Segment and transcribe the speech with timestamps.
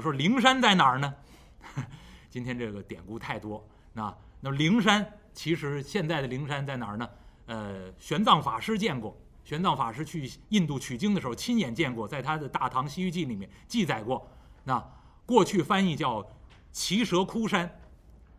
[0.00, 1.14] 说灵山在哪儿呢？
[2.30, 3.66] 今天这个典故太多。
[3.92, 7.08] 那那灵山其实现在的灵山在哪儿呢？
[7.46, 14.28] 呃，玄奘法师见过，玄奘法师去印度取经的时候亲眼见过，在他的《大唐西域记》里面记载过。
[14.64, 14.84] 那
[15.24, 16.26] 过去翻译叫
[16.72, 17.70] 奇蛇窟山，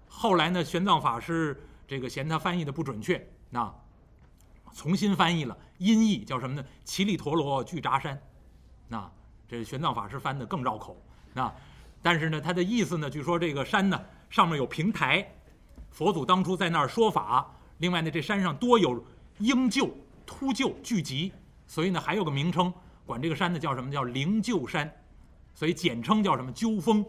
[0.07, 3.73] 后来呢，玄奘法师这个嫌他翻译的不准确，那
[4.73, 6.65] 重新翻译了，音译叫什么呢？
[6.83, 8.21] 奇力陀罗巨扎山。
[8.89, 9.09] 那
[9.47, 11.01] 这玄奘法师翻的更绕口。
[11.37, 11.53] 那
[12.01, 15.31] 但是呢，他的意思呢，据说这个山呢上面有平台，
[15.91, 17.53] 佛祖当初在那儿说法。
[17.77, 19.05] 另外呢，这山上多有
[19.37, 19.91] 鹰鹫、
[20.25, 21.31] 秃鹫聚集，
[21.67, 22.73] 所以呢还有个名称，
[23.05, 23.91] 管这个山呢叫什么？
[23.91, 24.91] 叫灵鹫山，
[25.53, 26.51] 所以简称叫什么？
[26.51, 27.05] 鸠峰，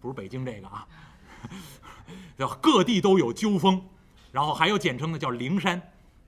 [0.00, 0.88] 不是北京这个啊，
[2.38, 3.84] 叫各地都有鸠峰，
[4.32, 5.78] 然后还有简称的叫灵山，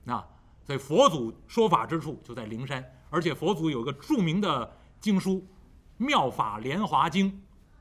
[0.05, 0.23] 啊，
[0.63, 5.37] 所以佛祖说法之处就在灵山，而且佛祖有个著名的经书
[5.99, 7.29] 《妙法莲华经》，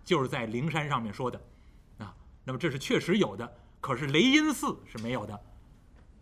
[0.05, 1.41] 就是在灵山上面说的，
[1.99, 5.41] 啊，那么这是确实有的，可是雷音寺是没有的。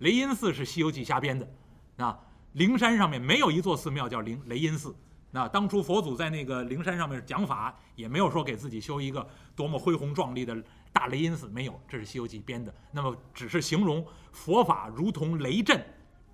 [0.00, 1.48] 雷音寺是《西游记》瞎编的，
[1.96, 2.20] 啊，
[2.52, 4.94] 灵山上面没有一座寺庙叫灵雷音寺。
[5.30, 10.54] 那当初佛祖在那个灵山上面讲法，也没有说给自己修一个多么恢宏壮丽的
[10.92, 12.74] 大雷音寺，没有，这是《西游记》编的。
[12.92, 15.82] 那么只是形容佛法如同雷震，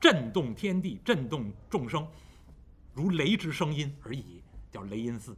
[0.01, 2.05] 震动天地，震动众生，
[2.95, 5.37] 如雷之声音而已，叫雷音寺。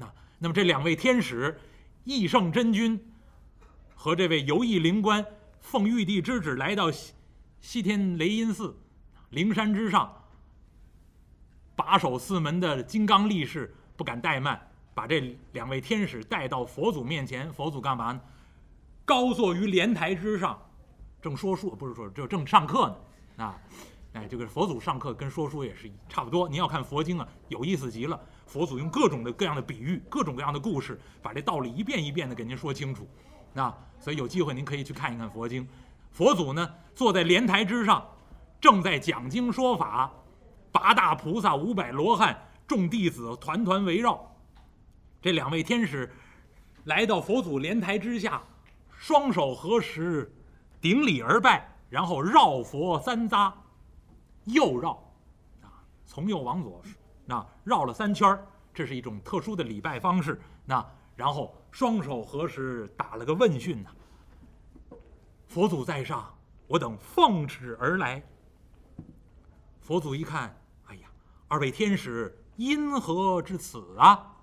[0.00, 1.60] 那那么这两位天使，
[2.04, 2.98] 义圣真君
[3.94, 5.24] 和这位游艺灵官，
[5.60, 6.90] 奉玉帝之旨来到。
[6.90, 7.12] 西
[7.60, 8.74] 西天雷音寺，
[9.28, 10.10] 灵山之上，
[11.76, 14.58] 把守寺门的金刚力士不敢怠慢，
[14.94, 17.52] 把这两位天使带到佛祖面前。
[17.52, 18.20] 佛祖干嘛呢？
[19.04, 20.58] 高坐于莲台之上，
[21.20, 22.88] 正说书，不是说就正上课
[23.36, 23.44] 呢。
[23.44, 23.60] 啊，
[24.14, 26.48] 哎，这个佛祖上课跟说书也是差不多。
[26.48, 28.18] 您要看佛经啊，有意思极了。
[28.50, 33.08] 佛祖用各种的各样的比喻，各种各样的故事，把这道理一遍一遍的给您说清楚。
[33.52, 35.68] 那所以有机会您可以去看一看佛经。
[36.10, 38.04] 佛祖呢，坐在莲台之上，
[38.60, 40.10] 正在讲经说法，
[40.72, 44.20] 八大菩萨、五百罗汉、众弟子团团围绕。
[45.22, 46.12] 这两位天使
[46.86, 48.42] 来到佛祖莲台之下，
[48.98, 50.28] 双手合十，
[50.80, 53.52] 顶礼而拜，然后绕佛三匝，
[54.46, 54.90] 右绕，
[55.62, 56.82] 啊，从右往左，
[57.30, 58.36] 那绕了三圈
[58.74, 60.40] 这是一种特殊的礼拜方式。
[60.66, 63.90] 那然后双手合十，打了个问讯呢。
[65.46, 66.36] 佛祖在上，
[66.66, 68.20] 我等奉旨而来。
[69.80, 71.08] 佛祖一看，哎呀，
[71.46, 74.34] 二位天使因何至此啊？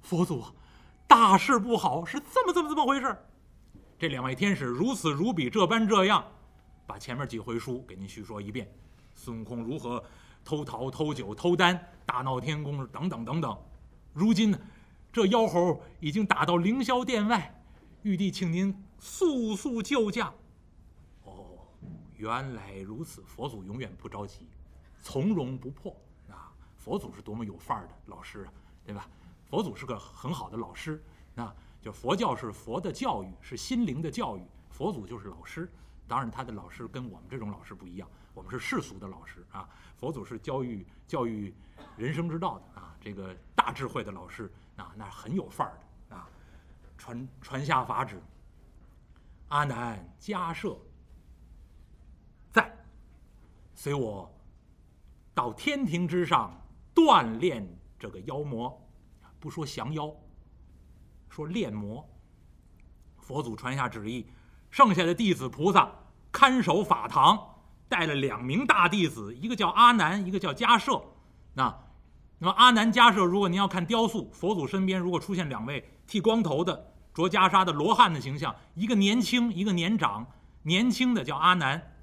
[0.00, 0.42] 佛祖，
[1.06, 3.14] 大事不好，是这么这么这么回事？
[3.98, 6.24] 这两位天使如此如彼，这般这样，
[6.86, 8.66] 把前面几回书给您叙说一遍。
[9.14, 10.02] 孙悟空如何
[10.48, 13.54] 偷桃、偷酒、偷丹，大闹天宫等等等等。
[14.14, 14.58] 如今呢，
[15.12, 17.54] 这妖猴已经打到凌霄殿外，
[18.00, 18.74] 玉帝，请您。
[18.98, 20.32] 速速救驾！
[21.24, 21.58] 哦，
[22.16, 23.22] 原来如此。
[23.26, 24.48] 佛祖永远不着急，
[25.02, 25.94] 从容不迫
[26.30, 26.50] 啊！
[26.78, 28.52] 佛祖是多么有范儿的老师啊，
[28.86, 29.06] 对吧？
[29.44, 31.04] 佛祖是个很好的老师，
[31.34, 34.42] 那就佛教是佛的教育，是心灵的教育。
[34.70, 35.70] 佛祖就是老师，
[36.06, 38.08] 当然他的老师跟我们这种老师不一样，
[38.38, 39.68] 我们是世俗的老师啊。
[39.96, 41.52] 佛祖是教育教育
[41.96, 45.76] 人生之道的啊，这个大智慧的老师啊，那很有范儿
[46.08, 46.28] 的啊，
[46.96, 48.22] 传传下法旨。
[49.48, 50.78] 阿难迦摄
[52.52, 52.72] 在，
[53.74, 54.32] 随我
[55.34, 57.66] 到天庭之上锻炼
[57.98, 58.80] 这个妖魔，
[59.40, 60.14] 不说降妖，
[61.28, 62.08] 说炼魔。
[63.16, 64.30] 佛祖传下旨意，
[64.70, 65.90] 剩下的弟子菩萨
[66.30, 67.57] 看守法堂，
[67.88, 71.02] 带了两名大弟子，一个叫阿难，一个叫迦舍。
[71.54, 71.76] 那，
[72.38, 76.92] 那么阿难、迦舍，如果您要看雕塑，佛祖身边如果出现两位剃光头的。
[77.14, 80.24] 着袈裟的罗汉的形象，一个年轻，一个年长。
[80.62, 81.94] 年轻的叫阿难，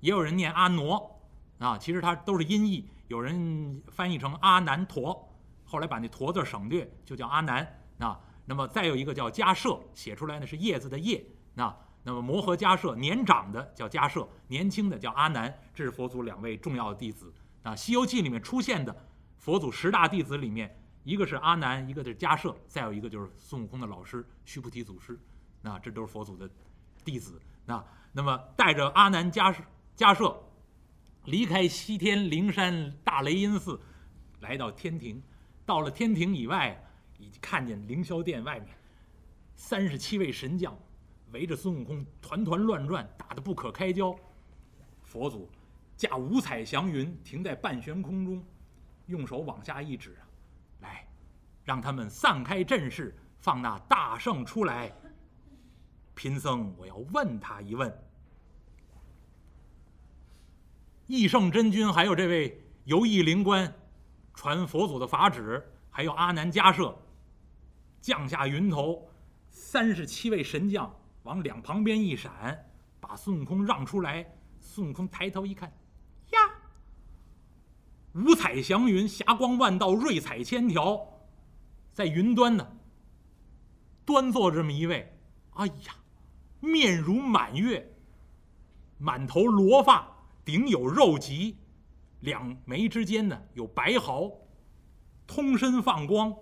[0.00, 1.20] 也有人念阿挪，
[1.58, 2.88] 啊，其实它都是音译。
[3.06, 5.32] 有人翻译成阿难陀，
[5.64, 7.80] 后来把那陀字省略，就叫阿难。
[7.98, 11.24] 啊，那么再有一个叫迦舍，写出来呢是叶子的叶。
[11.54, 11.72] 那
[12.04, 15.52] 那么摩诃迦摄，年长的叫迦摄，年轻的叫阿难。
[15.74, 17.32] 这是佛祖两位重要的弟子。
[17.64, 18.94] 啊，《西游记》里面出现的
[19.38, 20.78] 佛祖十大弟子里面。
[21.02, 25.18] 一个是阿难，一个是迦摄，再有一个就是孙悟空的老师须菩提祖师，
[25.60, 26.48] 那这都是佛祖的
[27.04, 27.38] 弟子。
[27.66, 29.54] 那那么带着阿难、迦、
[29.94, 30.34] 迦摄
[31.24, 33.78] 离开西天灵山大雷音寺，
[34.40, 35.22] 来到天庭。
[35.66, 36.82] 到了天庭以外，
[37.18, 38.68] 已经看见凌霄殿外面
[39.54, 40.74] 三十七位神将
[41.34, 44.16] 围着孙悟空团团乱转，打得不可开交。
[45.02, 45.50] 佛祖
[45.96, 48.42] 驾五彩祥云停在半悬空中，
[49.06, 50.16] 用手往下一指。
[50.78, 51.06] 来，
[51.64, 54.92] 让他们散开阵势，放那大圣出来。
[56.14, 57.92] 贫僧，我要问他一问：
[61.08, 63.74] 义圣真君，还有这位游义灵官，
[64.34, 65.60] 传佛祖的法旨，
[65.90, 66.96] 还有阿难迦舍，
[68.00, 69.10] 降下云头，
[69.50, 70.94] 三十七位神将
[71.24, 74.24] 往两旁边一闪，把孙悟空让出来。
[74.60, 75.70] 孙悟空抬头一看，
[76.30, 76.38] 呀，
[78.14, 81.06] 五彩祥云，霞光万道，瑞彩千条，
[81.92, 82.66] 在云端呢，
[84.06, 85.14] 端坐这么一位，
[85.50, 85.94] 哎呀，
[86.60, 87.94] 面如满月，
[88.96, 90.08] 满头罗发，
[90.46, 91.54] 顶有肉髻，
[92.20, 94.30] 两眉之间呢有白毫，
[95.26, 96.34] 通身放光，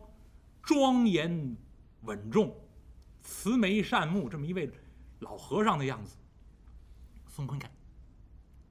[0.62, 1.56] 庄严
[2.02, 2.54] 稳重，
[3.22, 4.70] 慈眉善目，这么一位
[5.20, 6.16] 老和尚的样子。
[7.28, 7.70] 孙悟空看。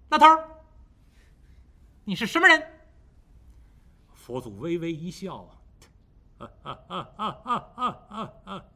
[0.09, 0.50] 老头儿，
[2.03, 2.62] 你是什么人？
[4.13, 5.50] 佛祖微微一笑，
[6.38, 7.03] 哈哈
[8.45, 8.68] 哈！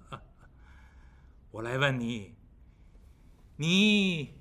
[1.51, 2.35] 我来问你，
[3.55, 4.33] 你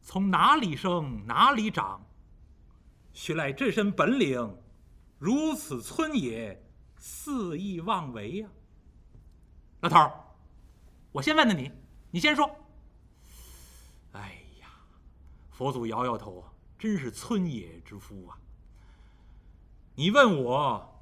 [0.00, 2.06] 从哪里生，哪里长？
[3.12, 4.56] 学来这身本领，
[5.18, 6.62] 如此村野，
[6.96, 8.48] 肆意妄为呀！
[9.80, 10.12] 老头儿，
[11.12, 11.72] 我先问问你，
[12.10, 12.54] 你先说。
[14.12, 14.68] 哎呀
[15.50, 16.44] 佛祖摇摇头，
[16.78, 18.36] 真是村野之夫啊！
[19.94, 21.00] 你问我，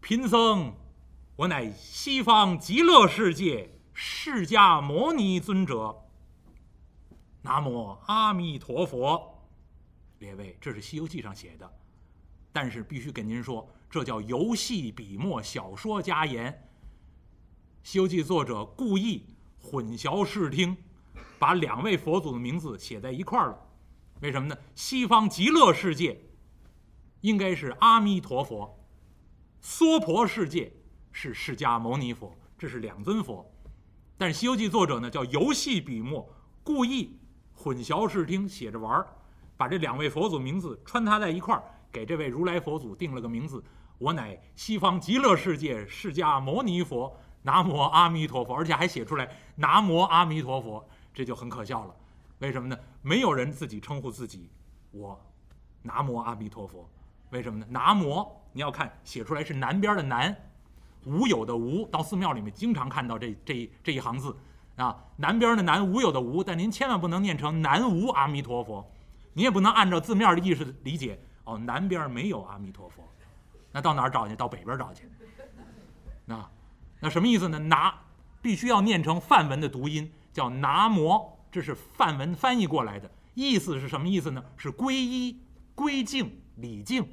[0.00, 0.74] 贫僧，
[1.36, 6.02] 我乃西方极乐世界释迦牟尼尊者。
[7.42, 9.48] 南无阿弥陀佛。
[10.18, 11.78] 列位，这是《西游记》上写的，
[12.52, 16.52] 但是必须跟您说，这叫游戏笔墨，小说家言。
[17.86, 19.22] 《西游记》作者故意
[19.60, 20.76] 混淆视听。
[21.38, 23.58] 把两位佛祖的名字写在一块儿了，
[24.22, 24.58] 为什么呢？
[24.74, 26.20] 西方极乐世界
[27.20, 28.76] 应该是阿弥陀佛，
[29.60, 30.72] 娑婆世界
[31.12, 33.48] 是释迦牟尼佛，这是两尊佛。
[34.18, 36.28] 但是《西游记》作者呢叫游戏笔墨，
[36.64, 37.16] 故意
[37.54, 39.06] 混淆视听，写着玩儿，
[39.56, 41.62] 把这两位佛祖名字穿插在一块儿，
[41.92, 43.62] 给这位如来佛祖定了个名字：
[43.98, 47.16] 我乃西方极乐世界释迦牟尼佛，
[47.46, 50.84] 南无阿弥陀佛，而且还写出来南无阿弥陀佛。
[51.14, 51.94] 这就很可笑了，
[52.40, 52.76] 为什么呢？
[53.02, 54.50] 没有人自己称呼自己，
[54.90, 55.18] 我
[55.80, 56.90] 南无阿弥陀佛，
[57.30, 57.66] 为什么呢？
[57.70, 60.36] 南无你要看写出来是南边的南，
[61.04, 64.36] 无有的无，到寺庙里面经常看到这这这一行字
[64.74, 68.84] 啊，南边的南，无有的无，但您千万不能念成南无阿弥陀佛，
[69.34, 73.04] 你也不能按照字面的意思理解哦，南边没有阿弥陀佛，
[73.70, 74.34] 那到哪儿找去？
[74.34, 75.08] 到北边找去。
[76.26, 76.44] 那
[77.00, 77.58] 那什么意思呢？
[77.58, 78.02] 拿
[78.40, 80.12] 必须要念成梵文的读音。
[80.32, 84.44] 叫拿摩，这是梵文翻译过来的，意思是什么意思呢？
[84.58, 85.40] 是皈依、
[85.74, 87.08] 归敬、礼敬。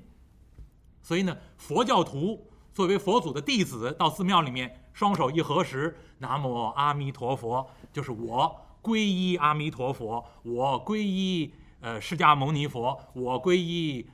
[1.01, 14.05] 所以呢，佛教徒作为佛祖的弟子，到寺庙里面，双手一合十，南无阿弥陀佛，就是我皈依阿弥陀佛，我皈依呃释迦牟尼佛，我皈依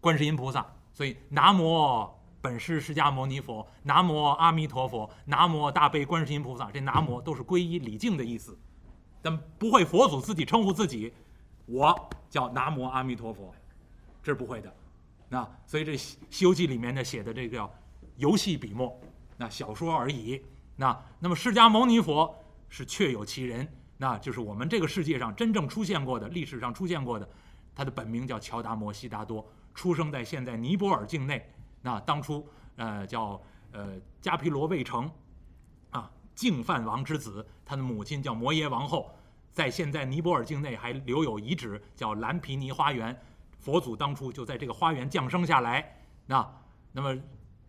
[0.00, 0.64] 观世音菩萨。
[0.92, 2.08] 所以南无
[2.46, 6.70] 本师释迦牟尼佛，南无阿弥陀佛，南无大悲观世音菩萨。
[6.70, 8.56] 这南无都是皈依礼敬的意思，
[9.20, 11.12] 但不会佛祖自己称呼自己，
[11.66, 13.52] 我叫南无阿弥陀佛，
[14.22, 14.72] 这是不会的。
[15.28, 17.68] 那所以这《西西游记》里面呢写的这个叫
[18.16, 18.96] 游戏笔墨，
[19.36, 20.40] 那小说而已。
[20.76, 22.32] 那那么释迦牟尼佛
[22.68, 23.66] 是确有其人，
[23.96, 27.28] 那就是我们这个世界上真正出现过的，历史上出现过的，
[27.74, 29.44] 他的本名叫乔达摩悉达多，
[29.74, 31.44] 出生在现在尼泊尔境内。
[31.86, 33.40] 那当初，呃，叫
[33.70, 35.08] 呃迦毗罗卫城，
[35.90, 39.08] 啊，净饭王之子，他的母亲叫摩耶王后，
[39.52, 43.16] 在现在尼泊尔境内还留有遗址，叫蓝毗尼花园，
[43.60, 45.96] 佛祖当初就在这个花园降生下来。
[46.26, 46.44] 那，
[46.90, 47.16] 那么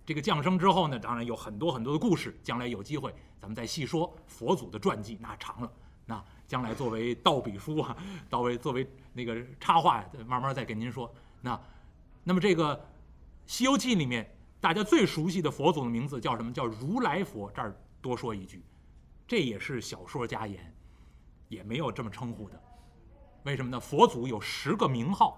[0.04, 5.72] 这个降生之后呢，当然有很多很多的故事，将来有机会咱们再细说佛祖的传记，那长了，
[6.08, 7.96] 那将来作为道笔书啊，
[8.32, 11.14] 到为作为那个插画，慢慢再给您说。
[11.40, 11.62] 那，
[12.24, 12.76] 那么这个。
[13.48, 16.51] 《西游记》里面大家最熟悉的佛祖的名字叫什么？
[16.51, 17.50] 叫如来佛。
[17.56, 18.63] 这儿多说一句，
[19.25, 20.75] 这也是小说家言，
[21.48, 22.62] 也没有这么称呼的。
[23.44, 23.80] 为什么呢？
[23.80, 25.38] 佛祖有十个名号，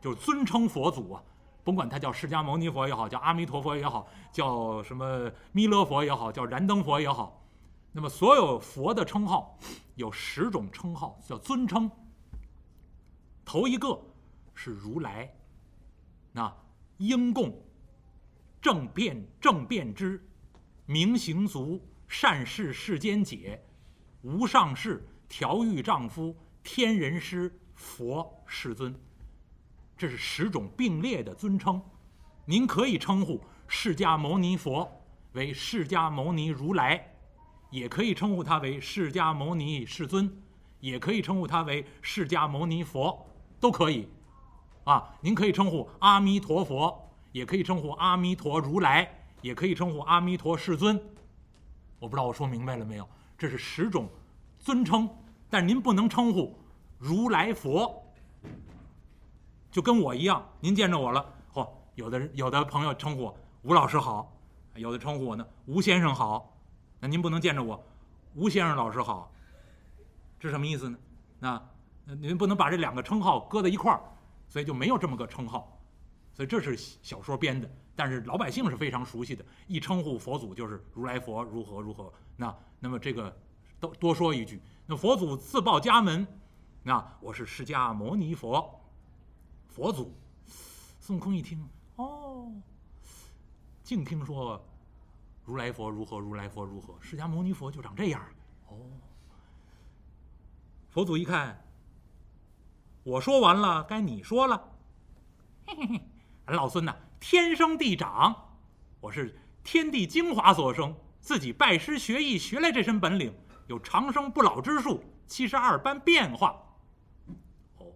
[0.00, 1.22] 就是尊称佛祖啊，
[1.62, 7.46] 甭管他叫释迦牟尼佛也好，叫阿弥陀佛也好，叫什么弥勒佛也好，叫燃灯佛也好，
[7.92, 9.56] 那么所有佛的称号
[9.94, 11.88] 有十种称号叫尊称。
[13.44, 13.96] 头一个
[14.54, 15.32] 是如来，
[16.32, 16.52] 那。
[16.98, 17.52] 应供，
[18.60, 20.24] 正辩正辩之，
[20.86, 23.60] 明行足，善事世间解，
[24.22, 28.94] 无上士，调御丈夫，天人师，佛世尊。
[29.96, 31.80] 这是十种并列的尊称。
[32.44, 34.90] 您可以称呼释迦牟尼佛
[35.32, 37.14] 为释迦牟尼如来，
[37.70, 40.42] 也可以称呼他为释迦牟尼世尊，
[40.80, 43.26] 也可以称呼他为释迦牟尼佛，
[43.60, 44.08] 都可以。
[44.84, 49.08] 啊，您可以称呼阿弥陀佛，也可以称呼阿弥陀如来，
[49.40, 51.00] 也可以称呼阿弥陀世尊。
[51.98, 53.08] 我不知道我说明白了没有？
[53.38, 54.08] 这是十种
[54.58, 55.08] 尊称，
[55.48, 56.56] 但是您不能称呼
[56.98, 58.04] 如来佛，
[59.70, 64.32] 就跟我一样，您见着我了，嚯，有的人有的朋友称呼我吴老师好，
[64.74, 66.52] 有的称呼我呢吴先生好，
[66.98, 67.80] 那您不能见着我
[68.34, 69.30] 吴先生老师好，
[70.40, 70.98] 这什么意思呢？
[72.04, 74.02] 那您不能把这两个称号搁在一块儿。
[74.52, 75.80] 所以就没有这么个称号，
[76.34, 77.66] 所以这是小说编的，
[77.96, 82.12] 但是老百姓是非常熟悉的，一称呼佛祖就是如来佛如何如何。
[82.36, 83.34] 那那么这个
[83.80, 86.26] 多多说一句，那佛祖自报家门，
[86.82, 88.78] 那我是释迦牟尼佛，
[89.68, 90.14] 佛祖。
[91.00, 91.66] 孙悟空一听，
[91.96, 92.52] 哦，
[93.82, 94.62] 净听说
[95.46, 98.22] 如来佛如何，如来佛如何，释迦牟尼佛就长这样，
[98.68, 98.76] 哦。
[100.90, 101.58] 佛祖一看。
[103.04, 104.70] 我说完了，该你说了。
[105.66, 106.00] 嘿嘿嘿，
[106.44, 108.56] 俺老孙呐，天生地长，
[109.00, 113.34] 我是天地精华所生，自己拜师学艺学来这身本领，
[113.66, 116.62] 有长生不老之术，七十二般变化。
[117.78, 117.86] 哦，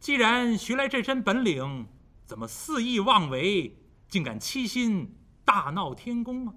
[0.00, 1.86] 既然学来这身本领，
[2.24, 6.54] 怎么肆意妄为，竟敢欺心大闹天宫啊？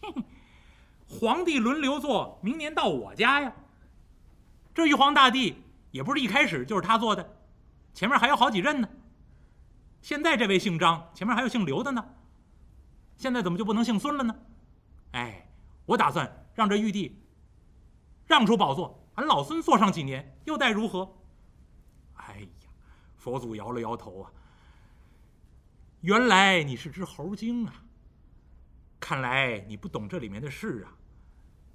[0.00, 0.24] 嘿 嘿，
[1.06, 3.54] 皇帝轮流坐，明年到我家呀。
[4.74, 5.54] 这玉皇大帝。
[5.92, 7.36] 也不是一开始就是他做的，
[7.94, 8.88] 前面还有好几任呢。
[10.00, 12.04] 现在这位姓张，前面还有姓刘的呢。
[13.16, 14.34] 现在怎么就不能姓孙了呢？
[15.12, 15.48] 哎，
[15.86, 17.22] 我打算让这玉帝
[18.26, 21.16] 让出宝座，俺老孙坐上几年，又待如何？
[22.14, 22.48] 哎呀，
[23.16, 24.32] 佛祖摇了摇头啊。
[26.00, 27.74] 原来你是只猴精啊！
[28.98, 30.96] 看来你不懂这里面的事啊。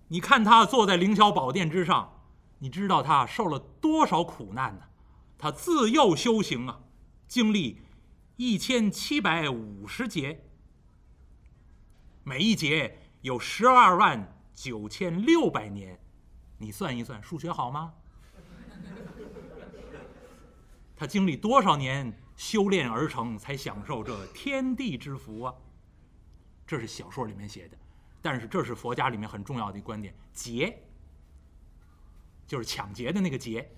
[0.09, 2.16] 你看他坐在凌霄宝殿之上。
[2.59, 4.85] 你知道他受了多少苦难呢？
[5.37, 6.79] 他自幼修行啊，
[7.27, 7.81] 经历
[8.35, 10.43] 一千七百五十劫，
[12.23, 15.99] 每一劫有十二万九千六百年，
[16.57, 17.93] 你算一算，数学好吗？
[20.95, 25.53] 他经历多少年修炼而成，才享受这天地之福啊？
[26.65, 27.77] 这是小说里面写的，
[28.19, 30.81] 但是这是佛家里面很重要的一个观点：劫。
[32.47, 33.69] 就是抢劫的那个劫，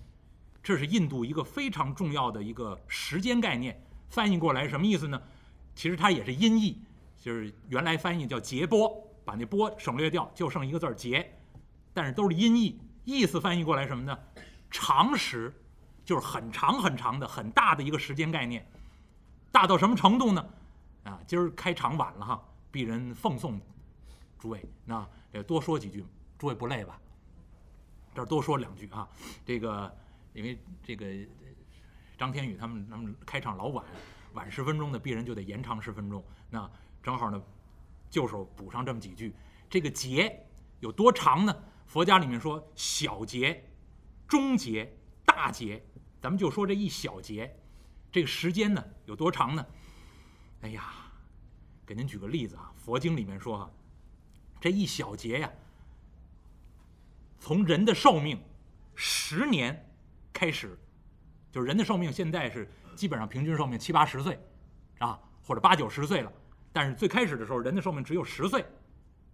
[0.62, 3.84] 这是印度一个非常重要的一个时间概念。
[4.08, 5.20] 翻译过来什么意思呢？
[5.74, 6.80] 其实它也是音译，
[7.20, 8.88] 就是原来翻译叫劫波，
[9.24, 11.36] 把那波省略掉，就剩一个字儿劫。
[11.92, 14.18] 但是都是音译，意思翻译过来什么呢？
[14.70, 15.52] 长时，
[16.04, 18.64] 就是很长很长的、很大的一个时间概念。
[19.50, 20.44] 大到什么程度呢？
[21.04, 23.60] 啊，今儿开场晚了哈，鄙人奉送
[24.38, 25.04] 诸位，那
[25.46, 26.04] 多说几句，
[26.38, 27.00] 诸位不累吧？
[28.14, 29.08] 这儿多说两句啊，
[29.46, 29.96] 这个
[30.32, 31.06] 因为这个
[32.18, 33.84] 张天宇他们他们开场老晚，
[34.32, 36.22] 晚十分钟的，鄙人就得延长十分钟。
[36.50, 36.70] 那
[37.02, 37.40] 正好呢，
[38.10, 39.32] 就手补上这么几句。
[39.68, 40.44] 这个劫
[40.80, 41.56] 有多长呢？
[41.86, 43.64] 佛家里面说小劫、
[44.26, 44.92] 中劫、
[45.24, 45.82] 大劫，
[46.20, 47.56] 咱们就说这一小劫，
[48.10, 49.64] 这个时间呢有多长呢？
[50.62, 50.92] 哎呀，
[51.86, 53.70] 给您举个例子啊，佛经里面说哈，
[54.60, 55.50] 这一小劫呀。
[57.40, 58.38] 从人的寿命
[58.94, 59.90] 十年
[60.32, 60.78] 开始，
[61.50, 64.38] 就是人的寿命现在是基本上平均寿命七八十岁，
[64.98, 66.30] 啊，或者八九十岁了。
[66.70, 68.64] 但是最开始的时候，人的寿命只有十岁，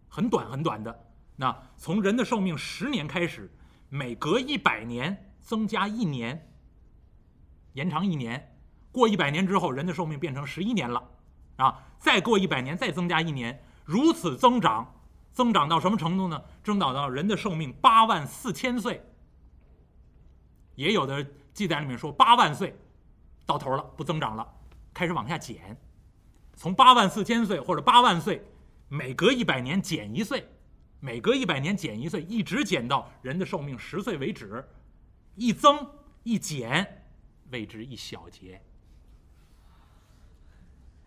[0.09, 1.05] 很短很短的。
[1.35, 3.53] 那从人的寿命十年开始，
[3.91, 6.49] 每隔一百年增加一年，
[7.73, 8.57] 延长一年。
[8.93, 11.11] 过一百年之后，人的寿命变成十一年了，
[11.57, 14.96] 啊，再过一百年再增加一年，如此增长。
[15.37, 16.43] 增长到什么程度呢？
[16.65, 19.05] 增长到人的寿命八万四千岁，
[20.77, 22.75] 也有的记载里面说八万岁
[23.45, 24.55] 到头了，不增长了，
[24.95, 25.77] 开始往下减，
[26.55, 28.43] 从八万四千岁或者八万岁，
[28.89, 30.49] 每隔一百年减一岁，
[31.01, 34.67] 每隔一百年减一岁，一直减到人的寿命十岁为止，
[35.35, 35.87] 一增
[36.23, 37.05] 一减
[37.51, 38.59] 谓之一小节。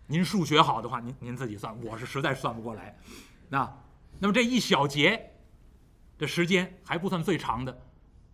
[0.06, 2.96] 您数学好的话，您您自己算，我是实在算不过来，
[3.48, 3.68] 那。
[4.20, 5.32] 那么这一小节
[6.18, 7.86] 的时间还不算最长的，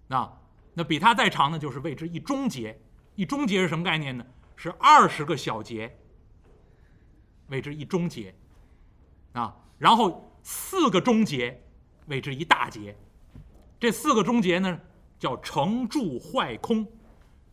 [0.09, 0.31] 那
[0.75, 2.79] 那比它再长呢，就是谓之一中节。
[3.15, 4.27] 一中节是什么概念呢？
[4.57, 5.99] 是二十个小节，
[7.47, 8.35] 谓之一中节。
[9.33, 11.63] 啊，然后四个中节
[12.07, 12.95] 谓之一大节。
[13.79, 14.81] 这四个中节呢，
[15.19, 16.87] 叫成住坏空，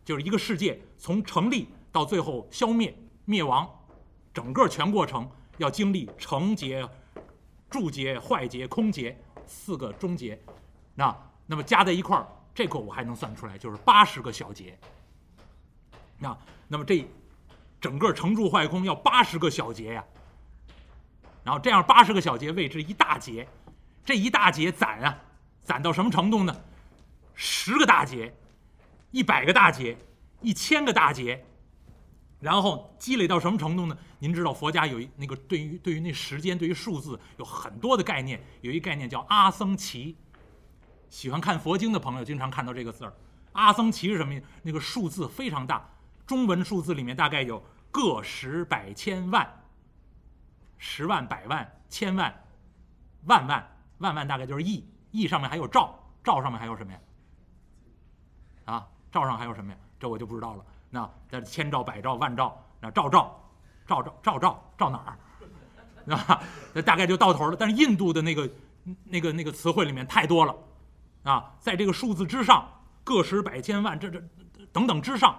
[0.04, 3.68] 就是一个世界从成立到最后消灭灭亡，
[4.32, 6.86] 整个全过程要经历成劫、
[7.74, 10.40] 住节、坏节、空节四个中节，
[10.94, 11.12] 那
[11.44, 14.78] 那么加在一块儿，这个我还能算出来，就是八十个小节。
[16.20, 16.38] 那
[16.68, 17.04] 那么这
[17.80, 20.04] 整个成住坏空要八十个小节呀，
[21.42, 23.48] 然后这样八十个小节谓之一大节，
[24.04, 25.18] 这一大节攒啊，
[25.60, 26.56] 攒到什么程度呢？
[27.34, 28.32] 十个大节，
[29.10, 29.98] 一百个大节，
[30.42, 31.44] 一千个大节。
[32.44, 33.96] 然后积累到什么程度呢？
[34.18, 40.14] 您知道佛家有一那个对于对于那时间对于数字有很多的概念，有一概念叫阿僧祇。
[41.08, 43.14] 喜欢看佛经的朋友经常看到这个字儿。
[43.52, 44.38] 阿僧祇是什么？
[44.62, 45.88] 那个数字非常大，
[46.26, 49.64] 中文数字里面大概有个十百千万，
[50.76, 52.44] 十万百万千万
[53.24, 57.00] 万万万万大概就是亿，亿上面还有兆，兆上面还有什么呀？
[58.66, 59.78] 啊，兆上还有什么呀？
[59.98, 60.66] 这我就不知道了。
[60.94, 63.50] 那在千兆、百兆、万兆，那兆兆，
[63.84, 65.18] 兆兆，兆兆，兆哪儿？
[66.14, 66.40] 啊，
[66.72, 67.56] 那大概就到头了。
[67.58, 68.48] 但是印度的那个、
[69.02, 70.54] 那个、那个词汇里面太多了，
[71.24, 72.70] 啊，在这个数字之上，
[73.02, 74.22] 个十百千万，这这
[74.72, 75.36] 等等之上，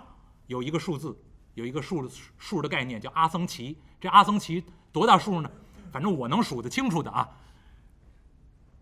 [0.47, 1.17] 有一个数字，
[1.53, 2.05] 有一个数
[2.37, 3.77] 数的概念叫阿僧祇。
[4.01, 5.49] 这阿僧祇多大数呢？
[5.89, 7.29] 反正我能数得清楚的啊，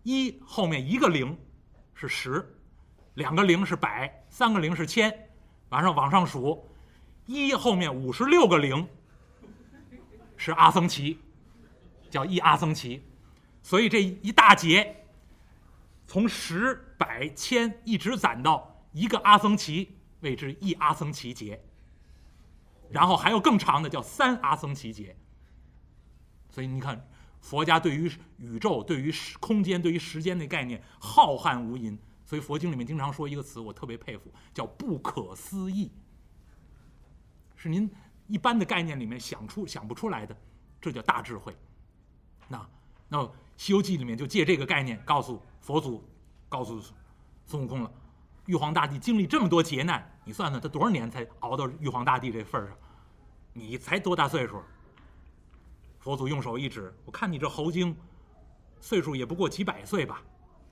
[0.02, 1.38] 一后面一个零
[1.94, 2.58] 是十，
[3.14, 5.16] 两个零是百，三个零是千。
[5.74, 6.64] 往上往上数，
[7.26, 8.86] 一后面五十六个零
[10.36, 11.16] 是阿僧祇，
[12.08, 13.00] 叫一阿僧祇，
[13.60, 15.04] 所以这一大劫
[16.06, 19.88] 从十百千一直攒到一个阿僧祇，
[20.20, 21.60] 谓之一阿僧祇劫。
[22.88, 25.16] 然后还有更长的叫三阿僧祇劫。
[26.50, 27.04] 所以你看，
[27.40, 31.98] 佛家对于宇宙、对于空间、对于时间的概念浩瀚无垠。
[32.24, 35.92] 所以佛经里面经常说一个词，我特别佩服，叫不可思议，
[37.54, 37.90] 是您
[38.26, 40.36] 一般的概念里面想出想不出来的，
[40.80, 41.54] 这叫大智慧。
[42.48, 42.68] 那
[43.08, 43.18] 那
[43.56, 46.02] 《西游记》里面就借这个概念告诉佛祖，
[46.48, 46.80] 告诉
[47.46, 47.92] 孙悟空了。
[48.46, 52.76] 玉皇大帝经历这么多劫难，你算算他多少年才熬到玉皇大帝这份儿上？
[53.52, 54.62] 你才多大岁数？
[56.00, 57.96] 佛祖用手一指，我看你这猴精，
[58.80, 60.22] 岁数也不过几百岁吧。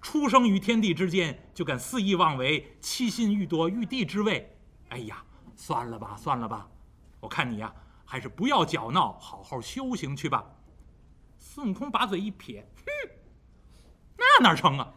[0.03, 4.59] 出生于天地之间，就敢肆意妄为，欺心欲夺玉帝之位。
[4.88, 6.69] 哎呀，算了吧，算了吧，
[7.21, 7.73] 我看你呀，
[8.05, 10.45] 还是不要搅闹，好好修行去吧。
[11.38, 12.85] 孙悟空把嘴一撇，哼，
[14.19, 14.93] 那哪成啊？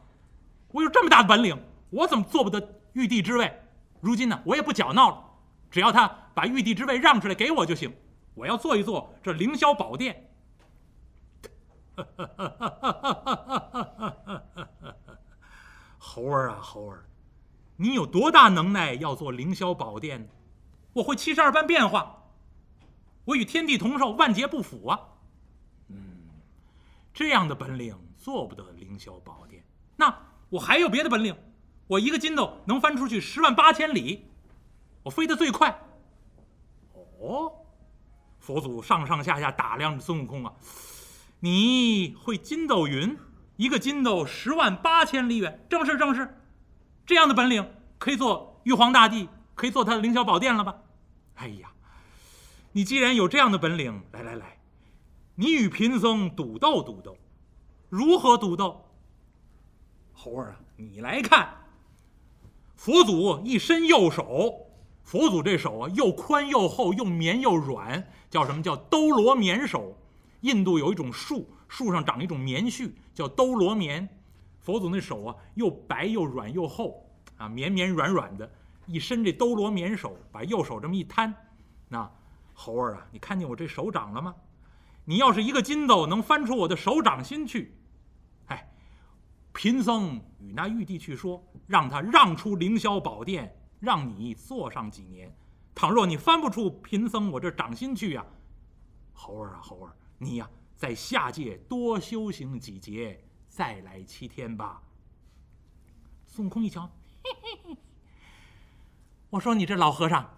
[0.71, 1.57] 我有这么大的本领，
[1.91, 3.61] 我怎么做不得玉帝之位？
[4.01, 5.23] 如今呢，我也不搅闹了，
[5.69, 7.93] 只要他把玉帝之位让出来给我就行。
[8.33, 10.29] 我要做一做这凌霄宝殿。
[16.07, 17.05] 猴儿啊，猴儿，
[17.77, 20.29] 你有多大能耐要做凌霄宝殿？
[20.93, 22.29] 我会七十二般变化，
[23.25, 24.99] 我与天地同寿，万劫不腐啊！
[25.87, 25.97] 嗯，
[27.11, 29.65] 这样的本领做不得凌霄宝殿。
[29.95, 30.15] 那
[30.49, 31.35] 我还有别的本领，
[31.87, 34.27] 我一个筋斗能翻出去十万八千里，
[35.01, 35.81] 我飞得最快。
[37.19, 37.51] 哦，
[38.39, 40.53] 佛祖上上下下打量着孙悟空啊。
[41.39, 43.17] 你会筋斗云，
[43.57, 46.41] 一个筋斗十万八千里远，正是正是，
[47.05, 50.75] 这样的本领可以做玉皇大帝，可以做他的凌霄宝殿了吧？
[51.35, 51.69] 哎呀，
[52.71, 54.57] 你既然有这样的本领，来来来，
[55.35, 57.17] 你与贫僧赌斗赌斗，
[57.89, 58.85] 如何赌斗？
[60.13, 61.49] 猴儿啊，你来看，
[62.75, 64.67] 佛祖一伸右手，
[65.03, 69.97] 佛祖这手啊又宽又厚，又绵又软，叫什么叫兜罗绵手？
[70.41, 74.07] 印度有一种树，树上长一种棉絮，叫兜罗棉。
[74.61, 78.49] 佛祖那手啊，又白又软又厚，啊，绵绵软软的。
[78.85, 81.35] 一伸这兜罗棉手，把右手这么一摊，
[81.89, 82.09] 那
[82.53, 84.33] 猴儿啊，你看见我这手掌了吗？
[85.03, 87.77] 你要是一个筋斗，能翻出我的手掌心去，
[88.45, 88.71] 哎，
[89.51, 95.29] 贫僧与那玉帝去说，让他让出凌霄宝殿，让你坐上几年。
[95.75, 98.25] 倘若你翻不出贫僧我这掌心去呀，
[99.11, 99.91] 猴儿啊，猴儿。
[100.17, 104.81] 你呀，在下界多修行几劫，再来七天吧。
[106.27, 106.89] 孙悟空一瞧，
[107.23, 107.77] 嘿嘿嘿，
[109.29, 110.37] 我说你这老和尚，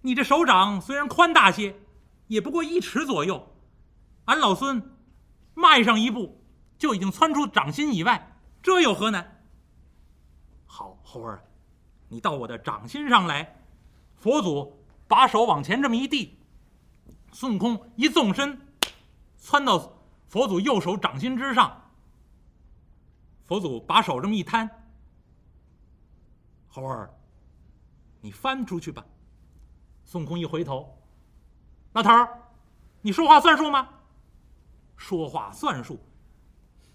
[0.00, 1.76] 你这手掌虽然宽大些，
[2.28, 3.54] 也不过一尺左右，
[4.24, 4.96] 俺老孙
[5.54, 6.42] 迈上一步
[6.78, 9.44] 就已经窜出掌心以外，这有何难？
[10.64, 11.44] 好，猴儿，
[12.08, 13.62] 你到我的掌心上来。
[14.16, 16.38] 佛祖把手往前这么一递，
[17.32, 18.65] 孙悟空一纵身。
[19.46, 19.92] 窜到
[20.26, 21.80] 佛祖右手掌心之上，
[23.44, 24.68] 佛祖把手这么一摊，
[26.66, 27.14] 猴儿，
[28.20, 29.06] 你翻出去吧。
[30.04, 30.98] 孙悟空一回头，
[31.92, 32.42] 老头儿，
[33.02, 33.88] 你说话算数吗？
[34.96, 36.00] 说话算数，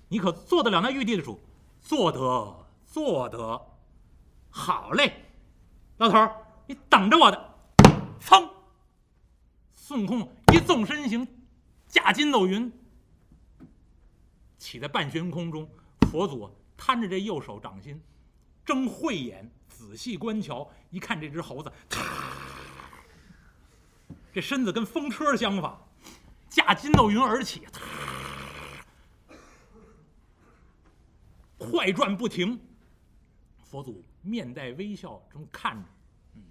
[0.10, 1.40] 你可做得了那玉帝的主？
[1.80, 3.62] 做得，做得。
[4.50, 5.24] 好嘞，
[6.00, 6.36] 老头儿，
[6.68, 7.56] 你等着我的。
[8.20, 8.50] 噌，
[9.74, 11.26] 孙悟空一纵身形，
[11.92, 12.72] 驾筋斗云，
[14.58, 15.70] 起在半悬空中。
[16.10, 18.02] 佛祖摊着这右手掌心，
[18.66, 21.72] 睁慧眼仔细观瞧，一看这只猴子，
[24.34, 25.78] 这身子跟风车相仿，
[26.50, 27.68] 驾筋斗云而起，
[31.58, 32.58] 快转不停。
[33.64, 35.90] 佛祖面带微笑，这么看着。
[36.36, 36.44] 嗯，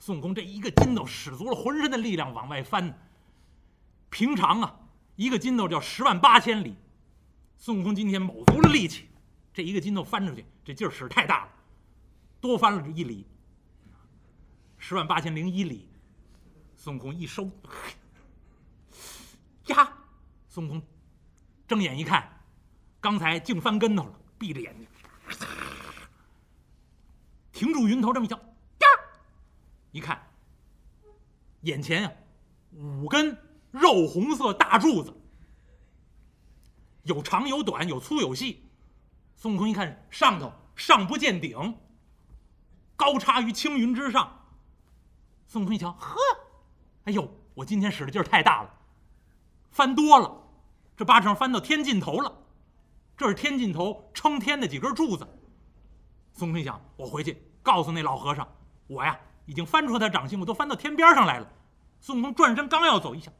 [0.00, 3.07] 孙悟空这一个筋斗使足了浑身的力量往外翻。
[4.10, 4.80] 平常啊，
[5.16, 6.76] 一个筋斗叫十万八千里。
[7.56, 9.08] 孙悟空今天卯足了力气，
[9.52, 11.52] 这一个筋斗翻出去，这劲儿使太大了，
[12.40, 13.26] 多翻了一里。
[14.78, 15.88] 十万八千零一里，
[16.76, 17.50] 孙悟空一收，
[19.66, 19.92] 呀！
[20.46, 20.82] 孙悟空
[21.66, 22.40] 睁眼一看，
[23.00, 24.86] 刚才竟翻跟头了，闭着眼睛，
[27.50, 28.86] 停住云头，这么一叫，呀！
[29.90, 30.30] 一看，
[31.62, 32.12] 眼前啊，
[32.76, 33.36] 五根
[33.70, 35.14] 肉红色大柱子。
[37.02, 38.68] 有长有短，有粗有细。
[39.36, 41.78] 孙悟空一看上头上不见顶，
[42.96, 44.46] 高插于青云之上。
[45.46, 46.16] 孙悟空一瞧，呵，
[47.04, 48.70] 哎呦，我今天使的劲儿太大了，
[49.70, 50.30] 翻多了，
[50.96, 52.44] 这八成翻到天尽头了。
[53.16, 55.26] 这是天尽头撑天的几根柱子。
[56.34, 58.46] 孙悟空一想，我回去告诉那老和尚，
[58.86, 61.50] 我呀已经翻出他掌心，我都翻到天边上来了。
[62.00, 63.32] 孙悟空转身刚要走，一想，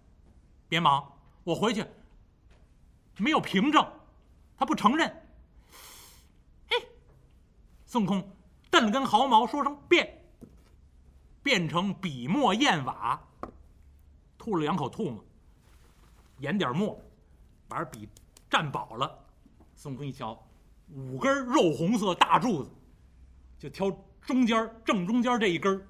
[0.68, 1.12] 别忙，
[1.44, 1.84] 我回去。
[3.16, 3.84] 没有凭证，
[4.56, 5.08] 他不承认。
[6.68, 6.88] 嘿，
[7.84, 8.36] 孙悟空
[8.70, 10.22] 瞪了根毫毛，说声变，
[11.42, 13.20] 变成笔墨砚瓦，
[14.36, 15.24] 吐了两口唾沫，
[16.38, 16.96] 研点墨，
[17.66, 18.08] 把笔
[18.48, 19.18] 蘸饱了。
[19.74, 20.40] 孙悟空一瞧，
[20.92, 22.70] 五根肉红色大柱子，
[23.58, 25.84] 就挑中间正中间这一根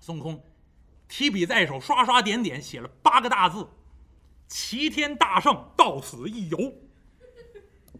[0.00, 0.42] 孙悟空
[1.08, 3.66] 提笔在手，刷刷点点，写了八个大字。
[4.46, 6.72] 齐天大圣到此一游，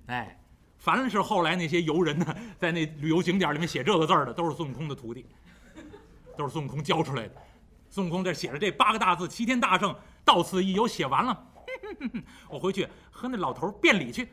[0.06, 0.40] 哎，
[0.78, 5.26] 凡是后来那些游人呢，在那旅游景点里面写这个字儿的，都是孙悟空的徒弟，
[6.38, 7.34] 都是孙悟空教出来的。
[7.90, 9.94] 孙悟空这写着这八个大字“齐天大圣
[10.24, 11.46] 到此一游”，写完了，
[12.48, 14.28] 我回去和那老头辩理去。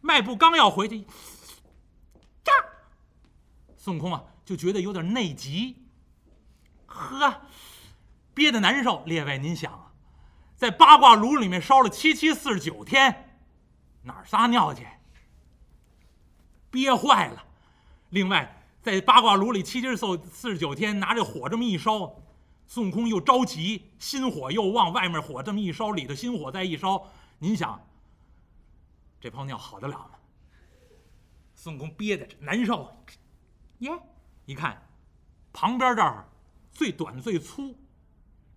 [0.00, 1.04] 迈步刚要回去，
[2.44, 2.52] 炸！
[3.76, 5.76] 孙悟空啊，就觉得有点内急，
[6.86, 7.42] 呵，
[8.38, 9.02] 憋得难受。
[9.04, 9.92] 列位，您想啊？
[10.54, 13.40] 在八卦炉里面烧了七七四十九天，
[14.02, 14.86] 哪儿撒尿去？
[16.70, 17.44] 憋坏了。
[18.10, 22.14] 另外，在八卦炉里七七四四十九天，拿着火这么一烧，
[22.68, 27.84] 孙悟空又着急，心火又旺，外面火这么一烧，里头心火再一烧，您想，
[29.20, 30.10] 这泡尿好得了吗？
[31.56, 33.04] 孙悟空憋的难受。
[33.78, 33.90] 耶，
[34.46, 34.80] 一看，
[35.52, 36.28] 旁边这儿
[36.70, 37.76] 最短最粗，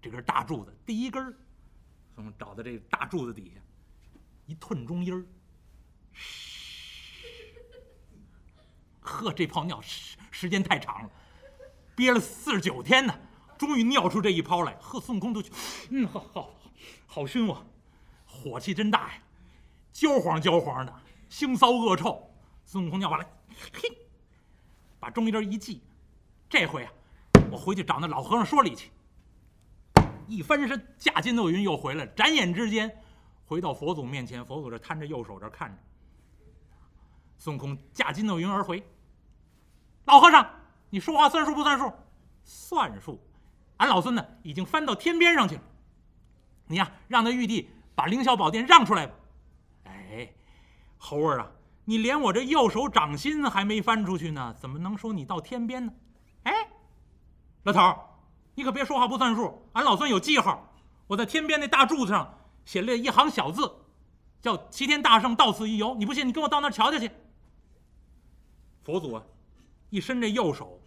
[0.01, 1.33] 这根大柱子第一根儿。
[2.15, 3.61] 孙悟空找到这大柱子底下，
[4.45, 5.25] 一吞中音儿，
[8.99, 11.09] 呵，这泡尿时时间太长了，
[11.95, 13.17] 憋了四十九天呢，
[13.57, 14.73] 终于尿出这一泡来。
[14.81, 15.41] 呵，孙悟空都，
[15.89, 16.49] 嗯，好好
[17.05, 17.65] 好熏我，
[18.25, 19.21] 火气真大呀，
[19.93, 20.93] 焦黄焦黄的，
[21.29, 22.29] 腥臊恶臭。
[22.65, 23.25] 孙悟空尿完了，
[23.73, 23.97] 嘿，
[24.99, 25.81] 把中音一系，
[26.49, 26.91] 这回啊，
[27.51, 28.91] 我回去找那老和尚说理去。
[30.27, 32.05] 一翻身，驾筋斗云又回来。
[32.07, 32.91] 眨眼之间，
[33.45, 34.45] 回到佛祖面前。
[34.45, 35.77] 佛祖这摊着右手，这看着。
[37.37, 38.83] 孙悟空驾筋斗云而回。
[40.05, 40.47] 老和尚，
[40.89, 41.91] 你说话算数不算数？
[42.43, 43.19] 算数。
[43.77, 45.61] 俺老孙呢，已经翻到天边上去了。
[46.67, 49.13] 你呀，让那玉帝把凌霄宝殿让出来吧。
[49.85, 50.31] 哎，
[50.97, 51.51] 猴儿啊，
[51.85, 55.93] 你连我这右手掌心还没翻出去呢，怎么能说你到天边呢？
[56.43, 56.53] 哎，
[57.63, 58.10] 老头儿。
[58.53, 60.73] 你可别说话不算数，俺老孙有记号，
[61.07, 63.71] 我在天边那大柱子上写了一行小字，
[64.41, 65.95] 叫“齐天大圣到此一游”。
[65.99, 67.09] 你不信，你跟我到那儿瞧瞧去。
[68.83, 69.23] 佛祖啊，
[69.89, 70.81] 一伸这右手，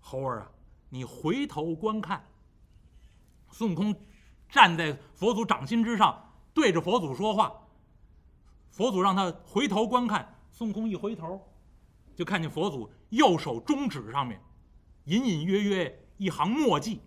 [0.00, 0.50] 猴儿啊，
[0.88, 2.24] 你回头观看。
[3.50, 3.94] 孙悟空
[4.48, 7.52] 站在佛祖掌心之上，对着佛祖说话。
[8.70, 11.40] 佛祖让他回头观看，孙悟空一回头，
[12.14, 14.40] 就看见佛祖右手中指上面，
[15.04, 16.03] 隐隐约约。
[16.24, 17.02] 一行墨迹，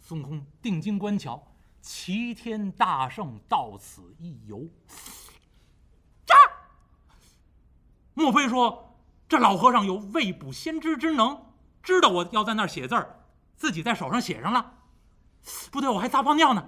[0.00, 1.46] 孙悟空定睛观瞧，
[1.82, 4.66] 齐天大圣到此一游。
[6.24, 6.34] 扎！
[8.14, 8.98] 莫非说
[9.28, 13.26] 这老和尚有未卜先知之能，知道我要在那儿写字儿，
[13.56, 14.78] 自己在手上写上了？
[15.70, 16.66] 不对，我还撒泡尿呢。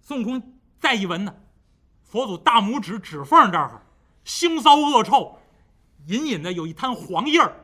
[0.00, 1.36] 孙悟空再一闻呢，
[2.02, 3.84] 佛祖大拇指指缝这儿
[4.24, 5.38] 腥骚恶臭，
[6.06, 7.62] 隐隐的有一滩黄印儿。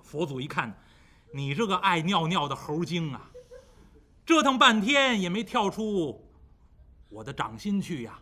[0.00, 0.78] 佛祖一看，
[1.36, 3.30] 你这个爱尿尿的猴精啊，
[4.24, 6.26] 折腾半天也没跳出
[7.10, 8.18] 我的掌心去呀。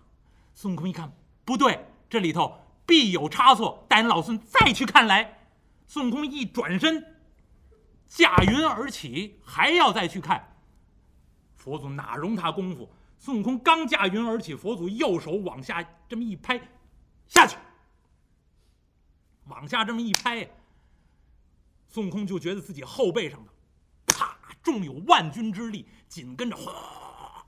[0.53, 1.13] 孙悟空一看，
[1.45, 5.47] 不对，这里头必有差错，待老孙再去看来。
[5.87, 7.15] 孙悟空一转身。
[8.09, 10.57] 驾云而起，还要再去看。
[11.55, 12.89] 佛祖哪容他功夫？
[13.17, 16.61] 孙悟空刚驾云而起，佛祖右手往下这么一拍，
[17.29, 17.57] 下去。
[19.47, 20.49] 往下这么一拍，
[21.95, 23.53] 孙悟空就觉得自己后背上的，
[24.07, 25.87] 啪，重有万钧之力。
[26.09, 27.47] 紧跟着，哗，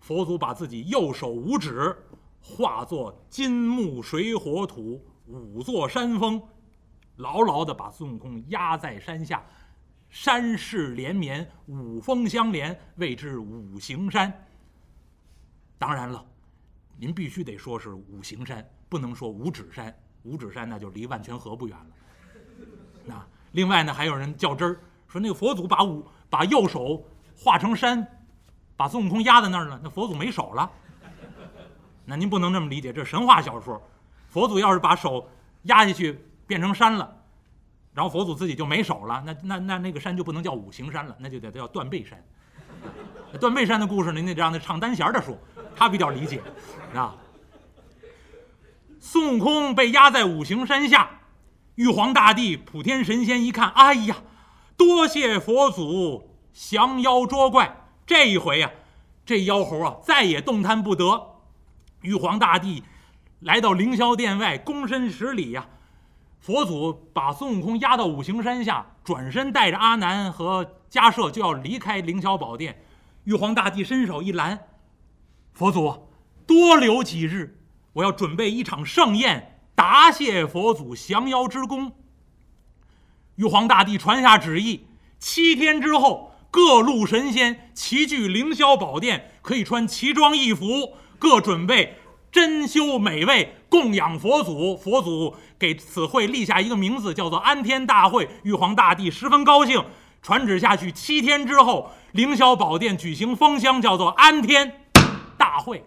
[0.00, 1.96] 佛祖把自己右手五指
[2.42, 6.42] 化作金木水火土五座山峰。
[7.16, 9.42] 牢牢的把孙悟空压在山下，
[10.10, 14.30] 山势连绵，五峰相连，谓之五行山。
[15.78, 16.22] 当然了，
[16.98, 19.98] 您必须得说是五行山，不能说五指山。
[20.24, 21.86] 五指山那就离万泉河不远了。
[23.04, 23.14] 那
[23.52, 27.04] 另外呢，还有人较真儿，说那个佛祖把五把右手
[27.36, 28.06] 化成山，
[28.76, 30.70] 把孙悟空压在那儿了，那佛祖没手了。
[32.04, 33.80] 那您不能这么理解，这是神话小说。
[34.28, 35.28] 佛祖要是把手
[35.62, 36.18] 压下去。
[36.44, 37.16] 变成山了，
[37.94, 42.22] 然后佛祖自己就没手了，那那那那个山就不能叫五行山了，那就得叫断背山。
[43.40, 45.38] 断背山的故事，您得让那唱单弦的说，
[45.74, 46.42] 他比较理解，
[46.94, 47.16] 啊。
[48.98, 51.08] 孙悟空被压在五行山下，
[51.76, 54.16] 玉皇大帝、普天神仙一看，哎呀，
[54.76, 58.70] 多谢佛祖降妖捉怪，这一回呀，
[59.24, 61.38] 这妖猴啊再也动弹不得。
[62.02, 62.82] 玉皇大帝
[63.40, 65.66] 来到凌霄殿外，躬身施礼呀。
[66.40, 72.82] 佛祖把孙悟空压到五行山下，转身带着阿难和迦叶就要离开凌霄宝殿。
[73.24, 74.66] 玉皇大帝伸手一拦
[75.54, 76.08] ：“佛祖，
[76.44, 77.56] 多留几日，
[77.92, 81.92] 我要准备一场盛宴，答谢佛祖降妖之功。”
[83.36, 84.86] 玉皇大帝传下旨意：
[85.18, 91.98] 七天之后，各路神仙齐聚凌霄宝殿，可以穿奇装异服，各准备。
[92.30, 94.74] 珍馐美味，供养佛祖。
[94.74, 98.26] 佛祖给此会立下一个名字，叫做安天大会。
[98.42, 99.84] 玉皇大帝十分高兴，
[100.22, 104.80] 传旨下去，七天之后，凌霄宝殿举行封箱，叫做安天
[105.36, 105.84] 大会。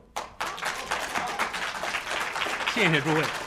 [2.76, 3.45] 谢谢诸位。